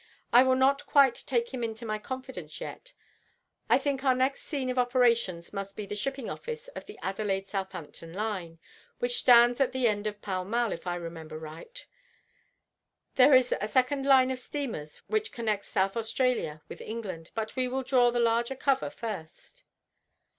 "I 0.33 0.41
will 0.41 0.55
not 0.55 0.87
quite 0.87 1.13
take 1.27 1.53
him 1.53 1.63
into 1.63 1.85
my 1.85 1.99
confidence 1.99 2.59
yet. 2.59 2.93
I 3.69 3.77
think 3.77 4.03
our 4.03 4.15
next 4.15 4.41
scene 4.45 4.71
of 4.71 4.79
operations 4.79 5.53
must 5.53 5.75
be 5.75 5.85
the 5.85 5.95
shipping 5.95 6.27
office 6.27 6.69
of 6.69 6.87
the 6.87 6.97
Adelaide 7.03 7.47
Southampton 7.47 8.11
line, 8.11 8.57
which 8.97 9.19
stands 9.19 9.61
at 9.61 9.73
the 9.73 9.87
end 9.87 10.07
of 10.07 10.19
Pall 10.19 10.43
Mall, 10.43 10.71
if 10.71 10.87
I 10.87 10.95
remember 10.95 11.37
right. 11.37 11.85
There 13.13 13.35
is 13.35 13.53
a 13.61 13.67
second 13.67 14.07
line 14.07 14.31
of 14.31 14.39
steamers 14.39 15.03
which 15.05 15.31
connect 15.31 15.67
South 15.67 15.95
Australia 15.95 16.63
with 16.67 16.81
England, 16.81 17.29
but 17.35 17.55
we 17.55 17.67
will 17.67 17.83
draw 17.83 18.09
the 18.09 18.19
larger 18.19 18.55
cover 18.55 18.89
first." 18.89 19.65